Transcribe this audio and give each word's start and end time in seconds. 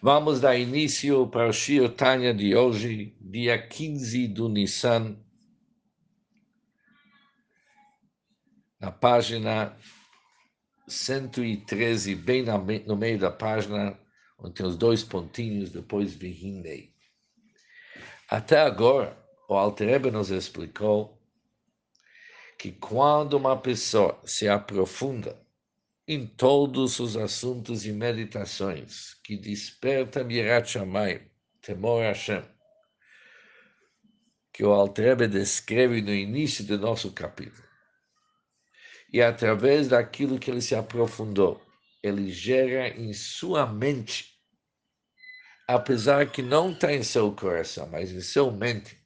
Vamos 0.00 0.40
dar 0.40 0.56
início 0.56 1.26
para 1.26 1.48
o 1.48 1.52
Shir 1.52 1.92
Tanya 1.92 2.32
de 2.32 2.54
hoje, 2.54 3.16
dia 3.20 3.60
15 3.60 4.28
do 4.28 4.48
Nissan, 4.48 5.16
na 8.78 8.92
página 8.92 9.76
113, 10.86 12.14
bem 12.14 12.44
no 12.86 12.96
meio 12.96 13.18
da 13.18 13.32
página, 13.32 13.98
onde 14.38 14.54
tem 14.54 14.66
os 14.66 14.76
dois 14.76 15.02
pontinhos, 15.02 15.70
depois 15.70 16.14
Vihinei. 16.14 16.94
Até 18.30 18.60
agora, 18.60 19.18
o 19.48 19.54
Alterebe 19.54 20.12
nos 20.12 20.30
explicou 20.30 21.20
que 22.56 22.70
quando 22.70 23.34
uma 23.34 23.56
pessoa 23.56 24.16
se 24.24 24.48
aprofunda 24.48 25.44
em 26.08 26.26
todos 26.26 26.98
os 27.00 27.18
assuntos 27.18 27.84
e 27.84 27.92
meditações 27.92 29.12
que 29.22 29.36
desperta 29.36 30.26
Shamayim, 30.64 31.20
temor 31.60 32.02
a 32.02 32.08
Hashem, 32.08 32.42
que 34.50 34.64
o 34.64 34.72
Altrebe 34.72 35.28
descreve 35.28 36.00
no 36.00 36.14
início 36.14 36.64
do 36.64 36.78
nosso 36.78 37.12
capítulo. 37.12 37.68
E 39.12 39.20
através 39.20 39.88
daquilo 39.88 40.38
que 40.38 40.50
ele 40.50 40.62
se 40.62 40.74
aprofundou, 40.74 41.60
ele 42.02 42.32
gera 42.32 42.88
em 42.88 43.12
sua 43.12 43.66
mente, 43.66 44.32
apesar 45.68 46.32
que 46.32 46.40
não 46.40 46.72
está 46.72 46.90
em 46.90 47.02
seu 47.02 47.30
coração, 47.32 47.86
mas 47.86 48.10
em 48.10 48.22
sua 48.22 48.50
mente, 48.50 48.98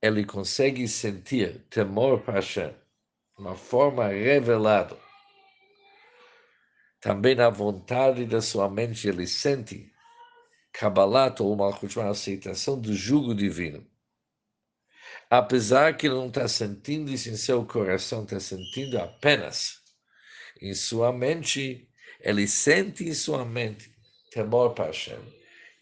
ele 0.00 0.24
consegue 0.24 0.86
sentir 0.86 1.58
temor 1.70 2.20
para 2.20 2.34
Hashem, 2.34 2.72
uma 3.36 3.56
forma 3.56 4.06
revelada 4.06 5.03
também 7.04 7.34
na 7.34 7.50
vontade 7.50 8.24
da 8.24 8.40
sua 8.40 8.66
mente 8.70 9.06
ele 9.06 9.26
sente 9.26 9.92
Kabbalat 10.72 11.38
ou 11.40 11.52
uma 11.52 11.68
aceitação 12.10 12.80
do 12.80 12.94
jugo 12.94 13.34
divino. 13.34 13.86
Apesar 15.28 15.98
que 15.98 16.06
ele 16.06 16.14
não 16.14 16.28
está 16.28 16.48
sentindo 16.48 17.10
isso 17.10 17.28
em 17.28 17.36
seu 17.36 17.62
coração, 17.66 18.24
está 18.24 18.40
sentindo 18.40 18.98
apenas 18.98 19.82
em 20.62 20.72
sua 20.72 21.12
mente, 21.12 21.86
ele 22.20 22.48
sente 22.48 23.04
em 23.04 23.12
sua 23.12 23.44
mente 23.44 23.94
temor 24.30 24.72
para 24.72 24.86
Hashem. 24.86 25.20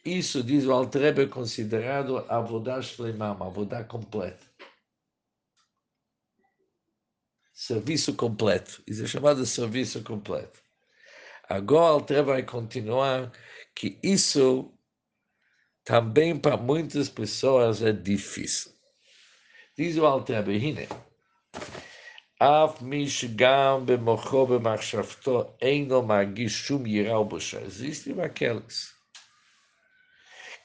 Isso, 0.05 0.43
diz 0.43 0.67
o 0.67 0.73
Altrebe, 0.73 1.23
é 1.23 1.27
considerado 1.27 2.19
avodah 2.29 2.83
shlemam, 2.83 3.41
avodah 3.41 3.85
completa. 3.85 4.45
Serviço 7.55 8.13
completo. 8.17 8.83
Isso 8.89 9.05
é 9.05 9.07
chamado 9.07 9.47
serviço 9.47 10.03
completo 10.03 10.61
Agora 11.52 11.84
o 11.84 11.88
Alter 11.88 12.24
vai 12.24 12.44
continuar 12.44 13.32
que 13.74 13.98
isso 14.04 14.72
também 15.84 16.38
para 16.38 16.58
muitas 16.58 17.10
pessoas 17.10 17.82
é 17.82 17.92
difícil. 17.92 18.72
Diz 19.78 19.98
o 19.98 20.06
Alter 20.06 20.44
Behine, 20.44 20.88
אף 22.40 22.82
מי 22.82 23.10
שגם 23.10 23.86
במוחו 23.86 24.46
במחשבתו 24.46 25.58
אינו 25.62 26.02
מרגיש 26.02 26.68
שום 26.68 26.86
יראה 26.86 27.20
ובושה. 27.20 27.60
Existem 27.62 28.22
aqueles 28.22 28.94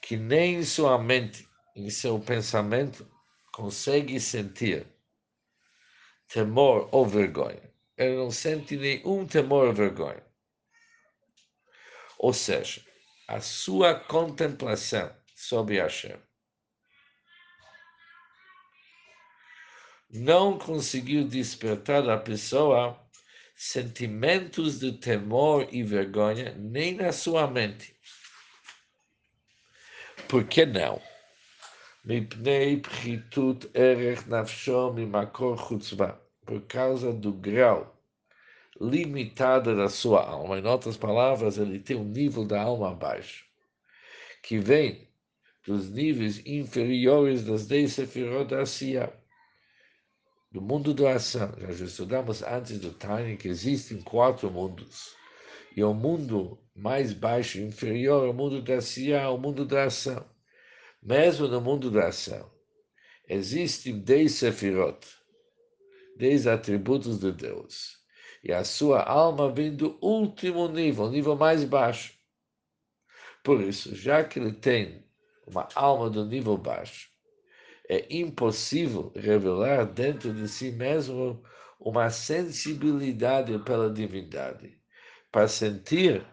que 0.03 0.17
nem 0.17 0.57
em 0.57 0.65
sua 0.65 0.99
mente, 0.99 1.49
em 1.77 1.89
seu 1.89 2.19
pensamento, 2.19 3.09
consegue 3.53 4.21
sentir 4.21 4.87
temor 6.29 6.89
ou 6.91 7.07
vergonha. 7.07 7.63
Ele 7.97 8.17
não 8.17 8.31
sente 8.31 8.77
nenhum 8.77 9.25
temor 9.27 9.69
ou 9.69 9.73
vergonha. 9.73 10.23
Ou 12.20 12.34
seja, 12.34 12.82
a 13.28 13.40
sua 13.40 13.94
contemplação 13.94 15.16
sobre 15.36 15.80
Hashem 15.80 16.18
não 20.10 20.58
conseguiu 20.58 21.28
despertar 21.28 22.04
da 22.04 22.18
pessoa 22.18 22.98
sentimentos 23.56 24.80
de 24.80 24.94
temor 24.94 25.68
e 25.72 25.84
vergonha 25.84 26.56
nem 26.58 26.94
na 26.94 27.12
sua 27.12 27.48
mente. 27.48 27.96
Por 30.28 30.46
que 30.46 30.66
não? 30.66 31.02
Por 36.46 36.62
causa 36.68 37.12
do 37.12 37.34
grau 37.34 37.97
limitada 38.80 39.76
da 39.76 39.90
sua 39.90 40.26
alma. 40.26 40.60
Em 40.60 40.66
outras 40.66 40.98
palavras, 40.98 41.58
ele 41.58 41.80
tem 41.80 41.98
um 41.98 42.04
nível 42.04 42.46
da 42.46 42.62
alma 42.62 42.92
abaixo, 42.92 43.46
que 44.44 44.60
vem 44.60 45.08
dos 45.66 45.90
níveis 45.90 46.42
inferiores 46.46 47.44
das 47.44 47.68
dez 47.68 47.94
sefirot 47.94 48.50
da 48.50 48.64
do 50.52 50.62
mundo 50.62 50.94
da 50.94 51.14
ação. 51.14 51.54
Já 51.60 51.86
estudamos 51.86 52.42
antes 52.42 52.80
do 52.80 52.94
Tânia 52.94 53.36
que 53.36 53.50
existem 53.50 54.02
quatro 54.02 54.50
mundos. 54.50 55.16
E 55.76 55.84
o 55.84 55.94
mundo 55.94 56.58
mais 56.76 57.14
baixo, 57.14 57.60
inferior, 57.60 58.26
é 58.26 58.30
o 58.30 58.34
mundo 58.34 58.62
da 58.62 58.76
Asiya, 58.76 59.30
o 59.30 59.38
mundo 59.38 59.66
da 59.66 59.84
ação. 59.84 60.26
Mesmo 61.04 61.48
no 61.48 61.62
mundo 61.62 61.92
da 61.92 62.08
ação, 62.08 62.50
existem 63.28 64.00
dez 64.00 64.34
sefirot, 64.34 65.06
dez 66.18 66.48
atributos 66.48 67.20
de 67.20 67.32
Deus 67.32 67.98
e 68.44 68.54
a 68.54 68.64
sua 68.64 69.04
alma 69.04 69.52
vem 69.52 69.76
do 69.76 69.98
último 70.02 70.68
nível, 70.68 71.10
nível 71.10 71.36
mais 71.36 71.64
baixo. 71.64 72.14
Por 73.44 73.62
isso, 73.62 73.96
já 73.96 74.24
que 74.24 74.40
ele 74.40 74.54
tem 74.54 75.04
uma 75.46 75.68
alma 75.76 76.10
do 76.10 76.26
nível 76.26 76.58
baixo, 76.58 77.10
é 77.90 78.06
impossível 78.14 79.12
revelar 79.16 79.86
dentro 79.86 80.34
de 80.34 80.48
si 80.48 80.72
mesmo 80.72 81.42
uma 81.80 82.10
sensibilidade 82.10 83.58
pela 83.60 83.90
divindade, 83.90 84.78
para 85.32 85.48
sentir 85.48 86.26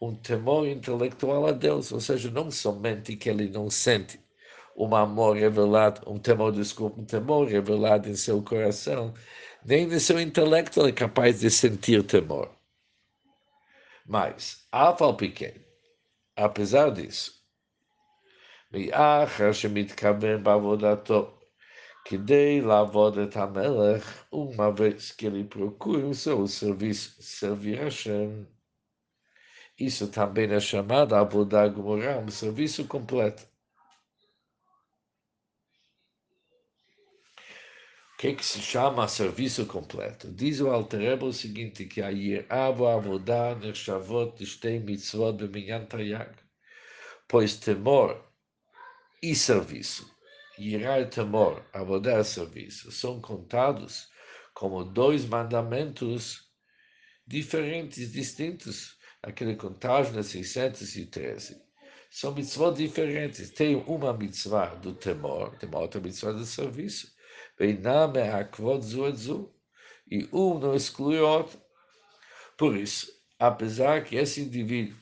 um 0.00 0.14
temor 0.14 0.66
intelectual 0.66 1.46
a 1.46 1.52
Deus, 1.52 1.92
ou 1.92 2.00
seja, 2.00 2.30
não 2.30 2.50
somente 2.50 3.16
que 3.16 3.30
ele 3.30 3.48
não 3.48 3.70
sente 3.70 4.25
um 4.75 4.95
amor 4.95 5.35
revelado, 5.35 6.01
um 6.09 6.17
temor, 6.17 6.51
desculpa, 6.51 7.01
um 7.01 7.05
temor 7.05 7.47
revelado 7.47 8.09
em 8.09 8.15
seu 8.15 8.41
coração, 8.41 9.13
nem 9.65 9.85
no 9.85 9.99
seu 9.99 10.19
intelecto 10.19 10.79
ele 10.79 10.89
é 10.89 10.93
capaz 10.93 11.39
de 11.39 11.49
sentir 11.49 12.03
temor. 12.03 12.49
Mas, 14.05 14.65
Afal 14.71 15.15
pequeno, 15.15 15.61
apesar 16.35 16.91
disso, 16.91 17.41
מאחר 18.73 19.51
שמתכוון 19.51 20.43
בעבודתו 20.43 21.37
כדי 22.05 22.61
לעבוד 22.61 23.17
את 23.17 23.37
המלך, 23.37 24.25
uma 24.31 24.71
vez 24.71 25.11
que 25.11 25.25
ele 25.27 25.43
procura 25.43 26.07
o 26.07 26.13
seu 26.13 26.47
serviço, 26.47 27.21
servir 27.21 27.79
a 27.79 27.83
Hashem. 27.83 28.47
Isso 29.79 30.07
também 30.07 30.51
é 30.51 30.59
chamado 30.59 31.15
Avodah 31.15 31.67
Gomorrah, 31.67 32.19
um 32.19 32.29
serviço 32.29 32.85
completo. 32.85 33.43
Que, 38.26 38.34
que 38.34 38.44
se 38.44 38.60
chama 38.60 39.06
serviço 39.06 39.66
completo? 39.66 40.32
Diz 40.32 40.60
o 40.60 40.68
Alterebo 40.68 41.26
o 41.26 41.32
seguinte, 41.32 41.84
que 41.84 42.02
a 42.02 42.08
Yiravo 42.08 42.86
Avodah 42.86 43.54
Nershavot 43.54 44.44
Shtei 44.44 44.80
Mitzvot 44.80 45.34
Beminyan 45.34 45.84
Tayag, 45.84 46.34
pois 47.28 47.56
temor 47.56 48.20
e 49.22 49.34
serviço, 49.34 50.10
Yirá 50.58 51.00
e 51.00 51.06
temor, 51.06 51.64
Avodah 51.72 52.20
e 52.20 52.24
serviço, 52.24 52.90
são 52.90 53.20
contados 53.20 54.08
como 54.54 54.82
dois 54.84 55.24
mandamentos 55.24 56.50
diferentes, 57.24 58.10
distintos, 58.10 58.96
aquele 59.22 59.54
contagem 59.54 60.12
de 60.12 60.24
613. 60.24 61.64
São 62.10 62.34
mitzvot 62.34 62.74
diferentes. 62.74 63.50
Tem 63.50 63.76
uma 63.76 64.12
mitzvah 64.12 64.74
do 64.76 64.94
temor, 64.94 65.56
tem 65.58 65.68
uma 65.68 65.80
outra 65.80 66.00
mitzvah 66.00 66.32
do 66.32 66.44
serviço. 66.44 67.15
E 70.10 70.28
um 70.32 70.58
não 70.58 70.74
exclui 70.74 71.18
o 71.18 71.26
outro. 71.26 71.58
Por 72.56 72.76
isso, 72.76 73.12
apesar 73.38 74.04
que 74.04 74.16
esse 74.16 74.40
indivíduo 74.42 74.96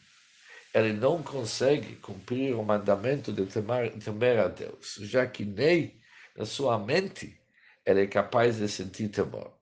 ele 0.75 0.93
não 0.93 1.23
consegue 1.23 1.95
cumprir 1.97 2.55
o 2.55 2.65
mandamento 2.65 3.33
de 3.33 3.47
temer, 3.47 3.97
temer 3.99 4.39
a 4.41 4.49
Deus, 4.49 4.97
já 5.03 5.25
que 5.27 5.45
nem 5.45 6.01
na 6.37 6.45
sua 6.45 6.79
mente 6.79 7.41
ele 7.87 8.03
é 8.03 8.07
capaz 8.07 8.57
de 8.57 8.69
sentir 8.69 9.09
temor. 9.09 9.53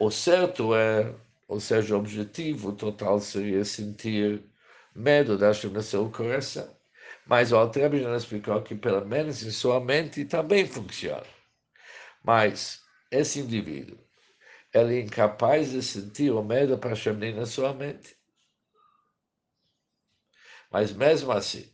O 0.00 0.10
certo 0.10 0.74
é, 0.74 1.14
ou 1.46 1.60
seja, 1.60 1.94
o 1.94 1.98
objetivo 1.98 2.72
total 2.72 3.20
seria 3.20 3.64
sentir 3.64 4.44
medo 4.94 5.36
da 5.36 5.48
no 5.48 5.82
seu 5.82 6.10
coração. 6.10 6.77
Mas 7.28 7.52
o 7.52 7.58
Altrebe 7.58 8.00
já 8.00 8.16
explicou 8.16 8.62
que, 8.62 8.74
pelo 8.74 9.04
menos 9.04 9.42
em 9.42 9.50
sua 9.50 9.78
mente, 9.78 10.24
também 10.24 10.66
funciona. 10.66 11.26
Mas 12.24 12.82
esse 13.10 13.40
indivíduo, 13.40 13.98
ele 14.72 14.96
é 14.96 15.00
incapaz 15.02 15.70
de 15.72 15.82
sentir 15.82 16.30
o 16.32 16.42
medo 16.42 16.78
para 16.78 16.90
Hashem 16.90 17.34
na 17.34 17.44
sua 17.44 17.74
mente. 17.74 18.16
Mas 20.70 20.90
mesmo 20.90 21.30
assim, 21.30 21.70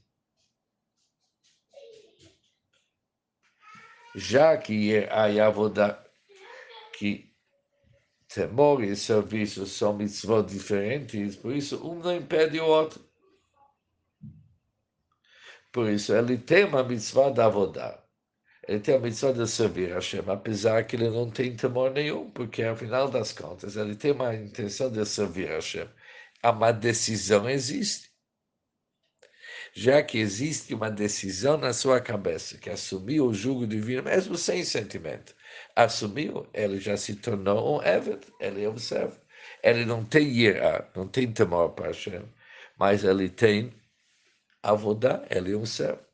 já 4.17 4.57
que 4.57 5.07
a 5.09 5.27
Yavodah, 5.27 6.05
que 6.99 7.33
temor 8.27 8.83
e 8.83 8.97
serviço 8.97 9.67
são 9.67 9.93
mitzvot 9.93 10.49
diferentes, 10.49 11.37
por 11.37 11.55
isso 11.55 11.77
um 11.89 12.01
não 12.01 12.17
impede 12.17 12.59
o 12.59 12.67
outro. 12.67 13.14
Por 15.75 15.91
isso 15.91 16.15
ele 16.15 16.39
tem 16.39 16.65
uma 16.65 16.85
mitzvah 16.85 17.31
da 17.31 17.47
Avodah. 17.47 17.99
Ele 18.69 18.81
tem 18.81 18.95
a 18.95 18.99
mitzvah 19.01 19.33
de 19.33 19.47
servir 19.49 19.91
a 19.93 19.97
Hashem, 19.97 20.23
apesar 20.29 20.85
que 20.85 20.97
ele 20.97 21.11
não 21.11 21.31
tem 21.31 21.57
temor 21.57 21.91
nenhum, 21.91 22.31
porque 22.31 22.63
afinal 22.63 23.11
das 23.11 23.33
contas 23.33 23.77
ele 23.77 23.97
tem 23.97 24.13
uma 24.13 24.35
intenção 24.35 24.91
de 24.91 25.05
servir 25.05 25.51
a 25.51 25.57
Hashem. 25.57 25.89
Uma 26.45 26.73
decisão 26.73 27.51
existe 27.51 28.15
já 29.77 30.03
que 30.03 30.19
existe 30.19 30.73
uma 30.73 30.89
decisão 30.91 31.57
na 31.59 31.73
sua 31.73 32.01
cabeça, 32.01 32.57
que 32.59 32.71
assumiu 32.71 33.27
o 33.27 33.35
jugo 33.35 33.67
divino, 33.67 34.05
mesmo 34.05 34.37
sem 34.37 34.65
sentimento. 34.65 35.35
Assumiu, 35.75 36.47
ele 36.55 36.79
já 36.79 36.97
se 36.97 37.17
tornou 37.17 37.81
um 37.81 37.83
Eved, 37.83 38.21
ele 38.39 38.65
observa. 38.67 39.21
Ele 39.63 39.85
não 39.85 40.05
tem 40.05 40.29
ira, 40.29 40.89
não 40.95 41.09
tem 41.09 41.33
temor 41.33 41.71
para 41.71 41.89
Hashem, 41.89 42.23
mas 42.79 43.03
ele 43.03 43.29
tem 43.29 43.73
avodá, 44.64 45.26
ele 45.30 45.56
observa. 45.56 46.08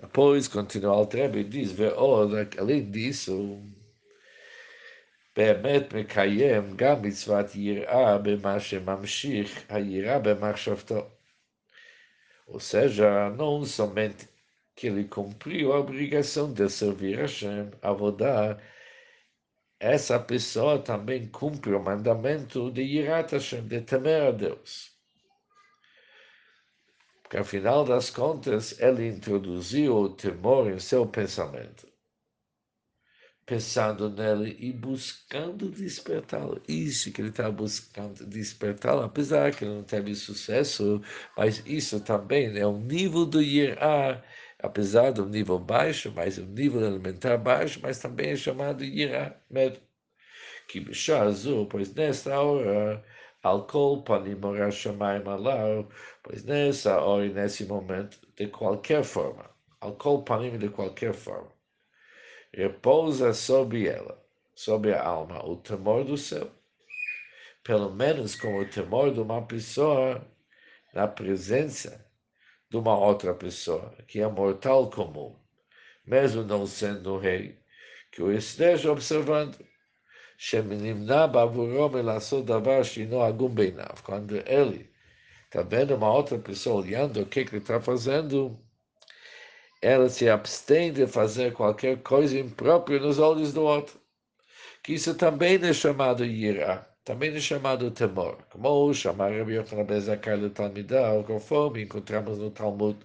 Depois, 0.00 0.46
continua 0.48 0.96
o 0.96 1.06
Trebe 1.06 1.40
e 1.40 1.44
diz, 1.44 1.74
além 2.58 2.90
disso, 2.90 3.62
באמת 5.36 5.92
מקיים 5.92 6.76
גם 6.76 7.02
מצוות 7.02 7.54
יראה 7.54 8.18
במה 8.18 8.60
שממשיך 8.60 9.64
היראה 9.68 10.18
במחשבתו. 10.18 11.10
Ou 12.48 12.60
seja, 12.60 13.28
não 13.30 13.64
somente 13.64 14.28
que 14.76 14.86
ele 14.86 15.04
cumpriu 15.04 15.72
a 15.72 15.80
obrigação 15.80 16.52
de 16.52 16.68
servir 16.68 17.18
a 17.18 17.22
Hashem, 17.22 17.70
Avodá, 17.82 18.56
essa 19.81 20.19
pessoa 20.19 20.77
também 20.77 21.27
cumpre 21.27 21.73
o 21.73 21.81
mandamento 21.81 22.71
de 22.71 22.83
Yirat 22.83 23.33
Hashem, 23.33 23.67
de 23.67 23.81
temer 23.81 24.21
a 24.27 24.31
Deus. 24.31 24.91
Porque, 27.23 27.37
afinal 27.37 27.83
das 27.83 28.11
contas, 28.11 28.79
ele 28.79 29.07
introduziu 29.07 29.95
o 29.95 30.09
temor 30.09 30.69
em 30.71 30.79
seu 30.79 31.07
pensamento 31.07 31.91
pensando 33.51 34.09
nele 34.09 34.55
e 34.59 34.71
buscando 34.71 35.69
despertá-lo. 35.69 36.61
Isso 36.69 37.11
que 37.11 37.21
ele 37.21 37.31
está 37.31 37.51
buscando 37.51 38.25
despertá-lo, 38.25 39.01
apesar 39.01 39.53
que 39.53 39.65
ele 39.65 39.73
não 39.73 39.83
teve 39.83 40.15
sucesso, 40.15 41.01
mas 41.35 41.61
isso 41.65 41.99
também 41.99 42.57
é 42.57 42.65
um 42.65 42.79
nível 42.79 43.25
do 43.25 43.41
Yirá, 43.41 44.23
apesar 44.61 45.11
do 45.11 45.25
nível 45.25 45.59
baixo, 45.59 46.11
mas 46.15 46.37
um 46.37 46.45
nível 46.45 46.81
elementar 46.81 47.37
baixo, 47.37 47.79
mas 47.81 47.99
também 47.99 48.31
é 48.31 48.35
chamado 48.35 48.83
Yirá, 48.83 49.35
medo. 49.49 49.79
Que 50.67 50.79
bichá 50.79 51.23
azul, 51.23 51.65
pois 51.65 51.93
nesta 51.93 52.39
hora, 52.39 53.03
alcool, 53.43 54.03
panim 54.03 54.39
shamayim 54.71 55.27
alau, 55.27 55.89
pois 56.23 56.43
nessa 56.43 56.99
hora 57.01 57.25
e 57.25 57.33
nesse 57.33 57.65
momento, 57.65 58.19
de 58.35 58.47
qualquer 58.47 59.03
forma, 59.03 59.49
alcool, 59.81 60.23
panim 60.23 60.57
de 60.57 60.69
qualquer 60.69 61.13
forma, 61.13 61.51
repousa 62.53 63.33
sobre 63.33 63.87
ela, 63.87 64.23
sobre 64.55 64.93
a 64.93 65.03
alma, 65.03 65.43
o 65.45 65.57
temor 65.57 66.05
do 66.05 66.17
céu. 66.17 66.49
Pelo 67.63 67.91
menos 67.91 68.35
como 68.35 68.59
o 68.59 68.69
temor 68.69 69.13
de 69.13 69.19
uma 69.19 69.41
pessoa 69.45 70.25
na 70.93 71.07
presença 71.07 72.10
de 72.71 72.77
uma 72.77 72.97
outra 72.97 73.35
pessoa, 73.35 73.93
que 74.07 74.21
é 74.21 74.27
mortal 74.27 74.89
comum, 74.89 75.35
mesmo 76.05 76.41
não 76.43 76.65
sendo 76.65 77.17
rei, 77.17 77.59
que 78.09 78.23
o 78.23 78.31
esteja 78.31 78.89
observando. 78.89 79.57
Quando 84.03 84.37
ele 84.47 84.89
está 85.45 85.61
vendo 85.63 85.95
uma 85.95 86.13
outra 86.13 86.39
pessoa 86.39 86.81
olhando 86.81 87.21
o 87.21 87.25
que, 87.25 87.43
que 87.43 87.51
ele 87.51 87.61
está 87.61 87.81
fazendo, 87.81 88.57
ela 89.81 90.07
se 90.07 90.29
abstém 90.29 90.93
de 90.93 91.05
fazer 91.05 91.51
qualquer 91.51 92.01
coisa 92.01 92.39
imprópria 92.39 92.99
nos 93.01 93.19
olhos 93.19 93.51
do 93.51 93.63
outro. 93.63 93.99
Que 94.81 94.93
isso 94.93 95.13
também 95.15 95.59
é 95.61 95.73
chamado 95.73 96.23
ira, 96.23 96.87
também 97.03 97.33
é 97.35 97.39
chamado 97.39 97.91
temor. 97.91 98.43
Como 98.51 98.93
chamar 98.93 99.31
Rabbi 99.31 99.53
Yochanan 99.55 99.85
ben 99.85 99.99
Zakkai 99.99 100.37
de 100.37 101.23
conforme 101.25 101.83
encontramos 101.83 102.37
no 102.37 102.51
Talmud, 102.51 102.97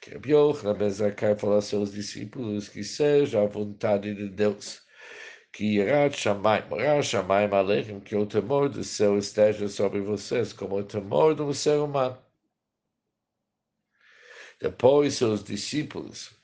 que 0.00 0.10
Rabbi 0.12 0.30
Yochanan 0.30 0.78
ben 0.78 0.90
Zakkai 0.90 1.36
falou 1.36 1.56
aos 1.56 1.66
seus 1.66 1.92
discípulos 1.92 2.68
que 2.68 2.84
seja 2.84 3.42
a 3.42 3.46
vontade 3.46 4.14
de 4.14 4.28
Deus 4.28 4.82
que 5.52 5.64
irá 5.76 6.10
chamar, 6.10 6.68
morar 6.68 7.02
chamar 7.02 7.52
Aleichem, 7.52 8.00
que 8.00 8.16
o 8.16 8.26
temor 8.26 8.70
do 8.70 8.82
céu 8.82 9.18
esteja 9.18 9.68
sobre 9.68 10.00
vocês, 10.00 10.52
como 10.52 10.78
o 10.78 10.84
temor 10.84 11.38
um 11.40 11.52
ser 11.52 11.78
humano. 11.78 12.18
Depois 14.58 15.14
seus 15.14 15.44
discípulos 15.44 16.34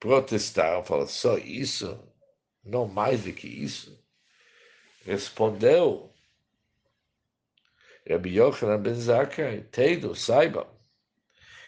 protestaram, 0.00 0.82
falaram, 0.84 1.06
só 1.06 1.38
isso? 1.38 2.02
Não 2.64 2.88
mais 2.88 3.24
do 3.24 3.32
que 3.32 3.46
isso? 3.46 4.01
Respondeu 5.04 6.12
Rabbi 8.08 8.36
Yochanan 8.36 8.82
ben 8.82 8.94
Zakkai, 8.94 9.62
Teido, 9.70 10.14
saibam, 10.14 10.66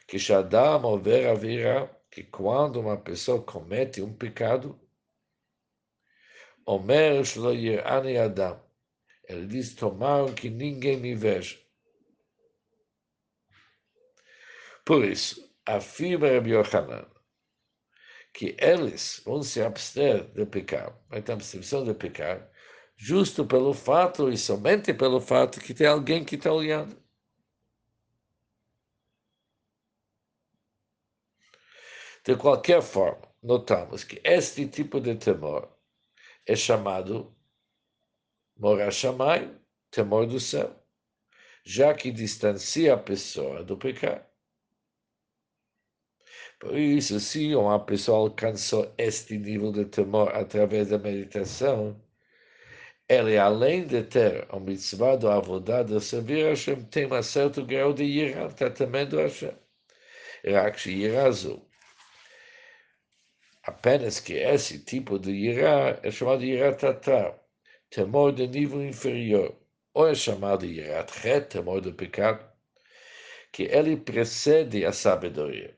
que 0.07 0.19
Shadam 0.19 0.85
over 0.85 1.29
avira, 1.29 1.91
que 2.11 2.25
quando 2.25 2.81
uma 2.81 2.97
pessoa 2.97 3.43
comete 3.43 4.03
um 4.03 4.13
pecado, 4.13 4.79
Omer 6.67 7.25
shlo 7.25 7.53
yirani 7.53 8.17
Adam, 8.17 8.61
ele 9.29 9.47
diz, 9.47 9.75
tomaram 9.75 10.35
que 10.35 10.49
ninguém 10.49 10.97
me 10.97 11.15
veja. 11.15 11.59
Por 14.85 15.05
isso, 15.05 15.53
afirma 15.67 16.29
Rabbi 16.29 16.51
Yochanan 16.51 17.15
que 18.35 18.57
eles 18.59 19.23
vão 19.25 19.43
se 19.45 19.63
abster 19.63 20.25
de 20.33 20.45
pecar, 20.45 20.93
vai 21.09 21.23
ter 21.23 21.33
abstenção 21.33 21.85
de 21.85 21.95
pecar, 21.95 22.51
justo 22.97 23.47
pelo 23.47 23.75
fato 23.75 24.31
e 24.31 24.37
somente 24.37 24.93
pelo 24.95 25.21
fato 25.21 25.61
que 25.61 25.75
tem 25.75 25.87
alguém 25.87 26.25
que 26.25 26.37
está 26.37 26.53
olhando. 26.53 26.97
De 32.25 32.37
qualquer 32.37 32.83
forma, 32.83 33.29
notamos 33.43 34.03
que 34.05 34.21
este 34.25 34.67
tipo 34.67 35.01
de 35.01 35.15
temor 35.17 35.69
é 36.47 36.57
chamado 36.57 37.37
Morashamai, 38.57 39.61
temor 39.91 40.27
do 40.27 40.41
céu, 40.41 40.75
já 41.65 41.93
que 41.95 42.11
distancia 42.11 42.95
a 42.95 42.99
pessoa 42.99 43.63
do 43.63 43.77
pecado. 43.77 44.25
Por 46.59 46.79
isso, 46.79 47.21
se 47.21 47.55
uma 47.55 47.85
pessoa 47.85 48.19
alcançou 48.19 48.95
este 48.97 49.37
nível 49.37 49.71
de 49.73 49.85
temor 49.85 50.35
através 50.35 50.89
da 50.89 50.99
meditação, 50.99 52.01
ele, 53.09 53.37
além 53.37 53.87
de 53.87 54.03
ter 54.03 54.47
o 54.51 54.59
mitzvah 54.59 55.17
do 55.17 55.31
Avodah, 55.31 55.83
de 55.85 56.01
servir 56.01 56.47
a 56.47 56.51
Hashem, 56.51 56.83
tem 56.85 57.07
um 57.07 57.23
certo 57.23 57.65
grau 57.65 57.93
de 57.93 58.05
Yirá, 58.05 58.49
tratamento 58.49 59.19
a 59.19 59.23
Hashem. 59.23 59.55
Rakshi 60.45 61.03
Yirá 61.03 61.27
azul. 61.27 61.69
Apenas 63.63 64.21
que 64.21 64.35
esse 64.35 64.79
tipo 64.85 65.19
de 65.19 65.31
Yirá 65.33 65.99
é 66.03 66.11
chamado 66.11 66.45
Yirá 66.45 66.73
Tatar, 66.75 67.39
temor 67.91 68.33
de 68.33 68.47
nível 68.47 68.83
inferior, 68.83 69.55
ou 69.93 70.09
é 70.09 70.15
chamado 70.15 70.65
Yirá 70.65 71.05
tret, 71.05 71.49
temor 71.49 71.81
do 71.83 71.93
pecado, 71.93 72.45
que 73.53 73.65
ele 73.65 73.97
precede 73.97 74.85
a 74.85 74.93
sabedoria. 74.93 75.77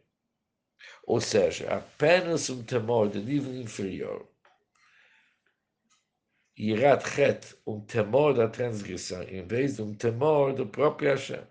Ou 1.05 1.21
seja, 1.21 1.69
apenas 1.71 2.51
um 2.51 2.63
temor 2.65 3.09
de 3.09 3.21
nível 3.21 3.55
inferior 3.55 4.29
Irat 6.57 7.17
het, 7.17 7.55
um 7.67 7.81
temor 7.81 8.35
da 8.35 8.49
transgressão, 8.49 9.23
em 9.25 9.47
vez 9.47 9.77
de 9.77 9.83
um 9.83 9.95
temor 9.95 10.55
do 10.55 10.67
próprio 10.67 11.11
Hashem. 11.11 11.43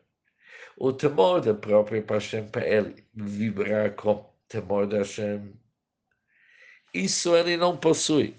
O 0.78 0.92
temor 0.92 1.42
do 1.42 1.56
próprio 1.56 2.04
Hashem 2.08 2.48
para 2.48 2.68
ele 2.68 3.06
vibrar 3.14 3.94
com 3.96 4.28
temor 4.48 4.88
da 4.88 4.98
Hashem. 4.98 5.54
Isso 6.94 7.36
ele 7.36 7.56
não 7.58 7.78
possui. 7.78 8.36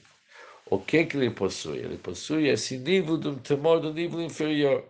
O 0.69 0.79
que, 0.79 1.07
que 1.07 1.17
ele 1.17 1.31
possui? 1.31 1.79
Ele 1.79 1.97
possui 1.99 2.49
esse 2.49 2.77
nível 2.79 3.17
de 3.17 3.29
um 3.29 3.39
temor 3.39 3.81
do 3.81 3.95
nível 3.95 4.21
inferior. 4.21 4.85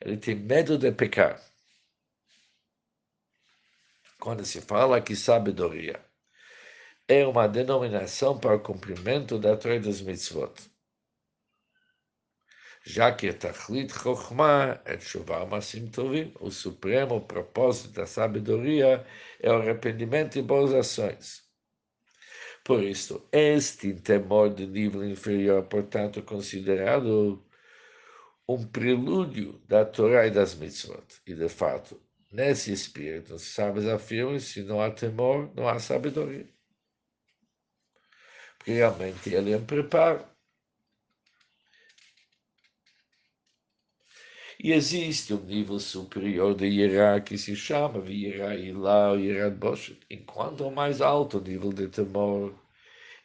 Ele 0.00 0.16
tem 0.16 0.34
medo 0.34 0.76
de 0.76 0.90
pecar 0.90 1.40
quando 4.18 4.44
se 4.44 4.60
fala 4.60 5.00
que 5.00 5.14
sabedoria 5.14 6.00
é 7.06 7.26
uma 7.26 7.48
denominação 7.48 8.38
para 8.38 8.56
o 8.56 8.60
cumprimento 8.60 9.38
da 9.38 9.56
Torá 9.56 9.78
das 9.78 10.00
mitzvot. 10.02 10.52
Já 12.84 13.12
que 13.12 13.32
Tachlit 13.32 13.92
Chokhmah 13.92 14.80
é 14.84 14.96
Tshuva 14.96 15.44
Masim 15.46 15.88
Tovim, 15.88 16.32
o 16.40 16.50
supremo 16.50 17.20
propósito 17.20 17.90
da 17.92 18.06
sabedoria 18.06 19.04
é 19.40 19.50
o 19.50 19.56
arrependimento 19.56 20.38
e 20.38 20.42
boas 20.42 20.72
ações. 20.72 21.42
Por 22.64 22.82
isso, 22.82 23.26
este 23.32 23.94
temor 23.94 24.54
de 24.54 24.66
nível 24.66 25.04
inferior, 25.04 25.64
portanto, 25.64 26.22
considerado 26.22 27.42
um 28.48 28.66
prelúdio 28.66 29.60
da 29.66 29.84
Torá 29.84 30.26
e 30.26 30.30
das 30.30 30.54
mitzvot. 30.54 31.20
E, 31.26 31.34
de 31.34 31.48
fato, 31.48 32.00
nesse 32.32 32.72
espírito, 32.72 33.34
os 33.34 33.42
sábios 33.42 33.86
afirmam 33.86 34.38
se 34.38 34.62
não 34.62 34.80
há 34.80 34.90
temor, 34.90 35.50
não 35.54 35.68
há 35.68 35.78
sabedoria. 35.78 36.48
Porque 38.58 38.72
realmente 38.72 39.34
ele 39.34 39.52
é 39.52 39.56
um 39.56 39.64
preparo. 39.64 40.24
E 44.60 44.72
existe 44.72 45.32
um 45.32 45.44
nível 45.44 45.78
superior 45.78 46.52
de 46.52 46.66
Yerá 46.66 47.20
que 47.20 47.38
se 47.38 47.54
chama 47.54 48.04
Yerá 48.10 48.56
Ilá 48.56 49.12
ou 49.12 49.20
Yerá 49.20 49.48
Boshet, 49.50 50.00
enquanto 50.10 50.66
o 50.66 50.74
mais 50.74 51.00
alto 51.00 51.40
nível 51.40 51.72
de 51.72 51.86
temor 51.86 52.52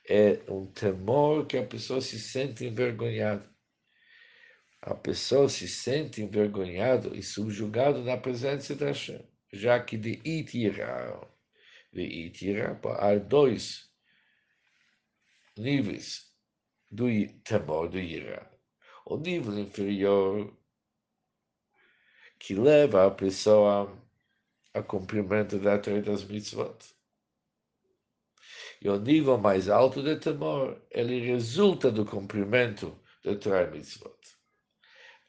é 0.08 0.40
um 0.48 0.68
temor 0.68 1.48
que 1.48 1.58
a 1.58 1.66
pessoa 1.66 2.02
se 2.02 2.20
sente 2.20 2.66
envergonhada. 2.66 3.52
A 4.80 4.94
pessoa 4.94 5.50
se 5.50 5.68
sente 5.68 6.22
envergonhada 6.22 7.16
e 7.18 7.24
subjugada 7.24 8.00
na 8.04 8.16
presença 8.16 8.76
da 8.76 8.88
Hashem, 8.88 9.28
já 9.52 9.80
que 9.80 9.98
de 9.98 10.22
Itirá, 10.24 11.20
de 11.92 12.04
Itirá, 12.04 12.80
há 13.00 13.16
dois 13.16 13.90
níveis 15.58 16.32
do 16.92 17.06
temor 17.44 17.90
do 17.90 17.98
Irá. 17.98 18.52
O 19.04 19.18
nível 19.18 19.58
inferior 19.58 20.56
que 22.44 22.54
leva 22.56 23.08
a 23.08 23.10
pessoa 23.10 23.90
a 24.74 24.84
cumprimento 24.84 25.58
da 25.60 25.80
Torá 25.80 26.02
das 26.02 26.26
mitzvot. 26.26 26.78
E 28.82 28.90
o 28.90 29.00
nível 29.00 29.38
mais 29.38 29.70
alto 29.70 30.04
de 30.04 30.18
temor, 30.18 30.78
ele 30.92 31.22
resulta 31.22 31.90
do 31.90 32.06
cumprimento 32.06 33.00
da 33.24 33.34
Torá 33.38 33.66
mitzvot. 33.72 34.20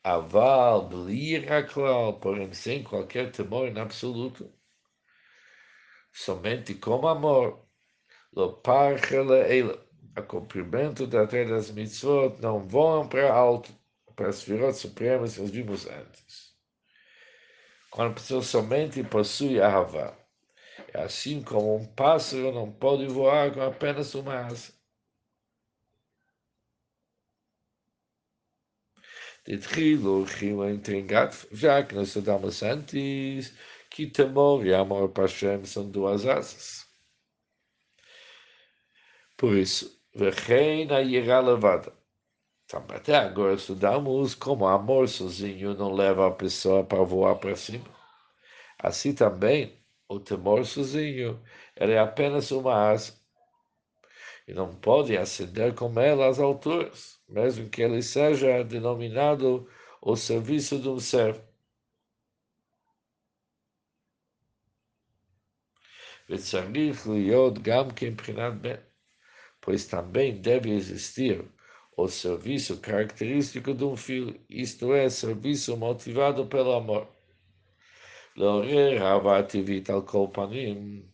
Aval, 0.02 0.88
bliraklal, 0.88 2.18
porém 2.18 2.52
sem 2.52 2.83
qualquer 2.83 3.30
temor 3.30 3.68
em 3.68 3.78
absoluto, 3.78 4.52
somente 6.12 6.75
com 6.75 7.06
amor, 7.06 7.64
lo 8.33 8.54
parchele 8.54 9.35
ele, 9.56 9.78
a 10.16 10.23
cumprimento 10.23 11.06
da 11.06 11.28
Torá 11.28 11.44
das 11.44 11.71
mitzvot, 11.71 12.40
não 12.40 12.66
vão 12.66 13.09
para 13.09 13.33
alto, 13.33 13.73
para 14.16 14.30
as 14.30 14.42
virot 14.42 14.76
supremas 14.76 15.37
que 15.37 15.42
nós 15.42 15.50
vimos 15.52 15.87
antes 15.87 16.53
quando 17.95 18.11
a 18.11 18.15
pessoa 18.15 18.43
somente 18.43 19.05
possui 19.05 19.61
a 19.61 19.69
Havá. 19.69 20.17
É 20.93 21.03
assim 21.03 21.41
como 21.45 21.77
um 21.77 21.87
pássaro 21.87 22.51
não 22.53 22.71
pode 22.73 23.07
voar 23.07 23.55
com 23.55 23.63
apenas 23.63 24.17
uma 24.17 24.35
asa. 24.35 24.73
De 29.47 29.59
trilo, 29.59 30.25
rima 30.25 30.73
intrigat, 30.73 31.47
já 31.53 31.85
que 31.85 31.95
nós 31.95 32.09
estudamos 32.09 32.65
antes, 32.65 33.57
que 33.89 34.09
temor 34.09 34.67
e 34.67 34.75
amor 34.75 35.11
para 35.11 35.25
Hashem 35.27 35.65
são 35.65 35.89
duas 35.89 36.27
asas. 36.27 36.85
Por 39.37 39.57
isso, 39.57 40.03
Vecheina 40.13 41.01
irá 41.01 41.39
levada. 41.39 41.93
Até 42.89 43.15
agora 43.15 43.56
estudamos 43.56 44.36
como 44.36 44.68
amor 44.68 45.10
sozinho 45.10 45.74
não 45.74 45.91
leva 45.91 46.27
a 46.27 46.32
pessoa 46.32 46.84
para 46.84 47.03
voar 47.03 47.36
para 47.36 47.56
cima. 47.56 47.89
Assim 48.77 49.13
também, 49.13 49.82
o 50.08 50.20
temor 50.20 50.65
sozinho 50.65 51.41
ele 51.75 51.94
é 51.94 52.00
apenas 52.00 52.51
uma 52.51 52.91
asa 52.91 53.13
e 54.48 54.53
não 54.53 54.74
pode 54.75 55.18
ascender 55.18 55.75
com 55.75 56.00
ela 56.00 56.27
às 56.27 56.39
alturas, 56.39 57.20
mesmo 57.27 57.70
que 57.70 57.82
ele 57.82 58.01
seja 58.01 58.63
denominado 58.63 59.70
o 60.01 60.15
serviço 60.15 60.79
de 60.79 60.89
um 60.89 61.00
servo. 61.00 61.50
וצריך 66.29 67.08
להיות 67.08 67.60
גם 67.62 67.91
כן 67.91 68.13
pois 69.62 69.86
também 69.86 70.41
deve 70.41 70.70
existir 70.70 71.44
o 71.97 72.09
serviço 72.09 72.79
característico 72.79 73.73
de 73.73 73.85
um 73.85 73.97
filho, 73.97 74.39
isto 74.49 74.93
é, 74.93 75.09
serviço 75.09 75.77
motivado 75.77 76.47
pelo 76.47 76.73
amor. 76.73 77.09
L'orer 78.37 79.01
avativit 79.01 79.91
al 79.91 80.03
kolpanim, 80.03 81.09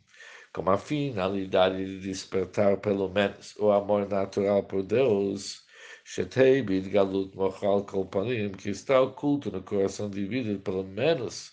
com 0.53 0.71
a 0.71 0.79
finalidade 0.79 1.85
de 1.85 2.01
despertar 2.01 2.79
pelo 2.79 3.09
menos 3.09 3.55
o 3.57 3.71
amor 3.71 4.09
natural 4.09 4.63
por 4.63 4.83
Deus, 4.83 5.63
Shetei 6.03 6.63
galut 6.63 7.37
mochal 7.37 7.85
kolpanim, 7.85 8.51
que 8.53 8.71
está 8.71 9.01
oculto 9.01 9.51
no 9.51 9.63
coração 9.63 10.09
dividido, 10.11 10.59
pelo 10.61 10.83
menos 10.83 11.53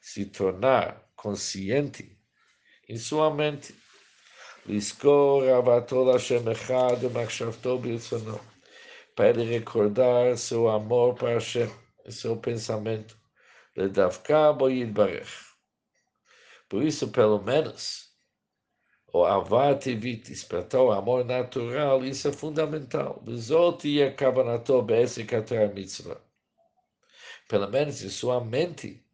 se 0.00 0.24
tornar 0.24 1.00
consciente 1.14 2.18
em 2.88 2.96
sua 2.96 3.32
mente. 3.32 3.74
Liskor 4.66 5.48
avatol 5.48 6.10
Hashem 6.12 6.48
echad 6.48 7.02
machshavto 7.12 7.78
birtzono 7.78 8.53
para 9.14 9.30
ele 9.30 9.44
recordar 9.44 10.36
seu 10.36 10.68
amor 10.68 11.14
para 11.14 11.34
Hashem, 11.34 11.70
seu 12.08 12.36
pensamento. 12.36 13.16
Por 16.68 16.82
isso, 16.82 17.08
pelo 17.08 17.42
menos, 17.42 18.12
o 19.12 19.24
avativit, 19.24 20.28
despertar 20.28 20.80
o 20.80 20.92
amor 20.92 21.24
natural, 21.24 22.04
isso 22.04 22.28
é 22.28 22.32
fundamental. 22.32 23.20
Bezot 23.22 23.86
e 23.86 24.02
akabanato 24.02 24.82
be'esek 24.82 25.32
mitzvah. 25.72 26.20
Pelo 27.48 27.68
menos 27.68 28.02
em 28.02 28.08
sua 28.08 28.42
mente, 28.44 29.04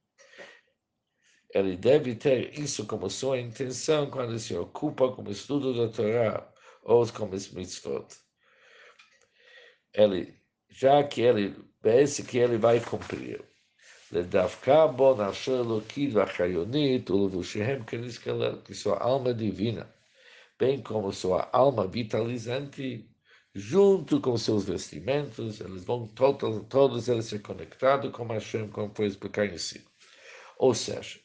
ele 1.52 1.76
deve 1.76 2.14
ter 2.14 2.58
isso 2.58 2.86
como 2.86 3.10
sua 3.10 3.38
intenção 3.38 4.10
quando 4.10 4.38
se 4.38 4.56
ocupa 4.56 5.12
com 5.12 5.22
o 5.22 5.30
estudo 5.30 5.74
da 5.74 5.92
Torá 5.92 6.50
ou 6.84 7.06
com 7.12 7.28
os 7.28 7.50
mitzvot 7.50 8.06
ele, 9.93 10.33
já 10.69 11.03
que 11.03 11.21
ele, 11.21 11.55
parece 11.81 12.23
que 12.23 12.37
ele 12.37 12.57
vai 12.57 12.79
cumprir. 12.79 13.43
לדווקא 14.11 14.85
בו 14.85 15.15
נפשו 15.21 15.55
אלוקית 15.55 16.13
והחיונית 16.13 17.09
ולבושיהם 17.11 17.83
כנזכלל, 17.83 18.61
que 18.65 18.73
sua 18.73 18.97
alma 18.97 19.33
divina, 19.33 19.89
bem 20.59 20.81
como 20.81 21.11
sua 21.11 21.49
alma 21.51 21.87
vitalizante, 21.87 23.09
junto 23.53 24.21
com 24.21 24.37
seus 24.37 24.65
vestimentos, 24.65 25.59
eles 25.59 25.83
vão 25.83 26.07
todos, 26.07 26.65
todos 26.67 27.07
eles 27.07 27.25
ser 27.25 27.39
conectados 27.39 28.11
com 28.11 28.27
Hashem, 28.27 28.69
como 28.69 28.93
foi 28.93 29.07
explicado 29.07 29.53
em 29.53 29.57
si. 29.57 29.83
Ou 30.57 30.73
seja, 30.73 31.19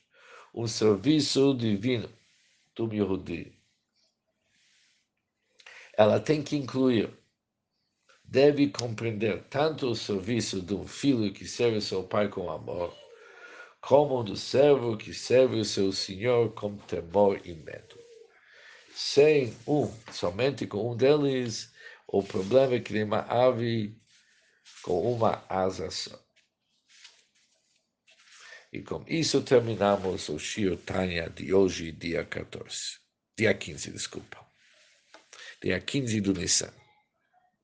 um 0.54 0.66
serviço 0.66 1.54
divino 1.54 2.08
do 2.75 2.92
Yehudi. 2.92 3.52
Ela 5.96 6.18
tem 6.18 6.42
que 6.42 6.56
incluir 6.56 7.10
deve 8.27 8.70
compreender 8.70 9.44
tanto 9.50 9.88
o 9.88 9.96
serviço 9.96 10.62
de 10.62 10.74
um 10.74 10.88
filho 10.88 11.32
que 11.34 11.46
serve 11.46 11.79
seu 11.82 12.03
pai 12.03 12.27
com 12.27 12.50
amor, 12.50 12.96
como 13.82 14.24
do 14.24 14.36
servo 14.36 14.98
que 14.98 15.13
serve 15.13 15.60
o 15.60 15.65
seu 15.65 15.91
senhor 15.91 16.53
com 16.53 16.75
temor 16.77 17.39
e 17.46 17.53
medo. 17.53 17.98
Sem 18.94 19.55
um, 19.67 19.91
somente 20.12 20.65
com 20.65 20.91
um 20.91 20.96
deles, 20.96 21.72
o 22.08 22.24
problema 22.24 22.75
é 22.75 22.79
que 22.79 23.03
uma 23.03 23.20
ave 23.20 23.96
com 24.82 25.13
uma 25.13 25.44
asa 25.50 25.91
só. 25.91 26.20
E 28.72 28.82
com 28.82 29.03
isso 29.08 29.41
terminamos 29.41 30.27
o 30.29 30.38
Shio 30.38 30.77
Tanya 30.77 31.29
de 31.29 31.53
hoje, 31.53 31.91
dia 31.91 32.25
14. 32.25 33.00
Dia 33.38 33.53
15, 33.53 33.91
desculpa. 33.91 34.46
Dia 35.62 35.79
15 35.79 36.22
do 36.22 36.34
Nissan. 36.34 36.84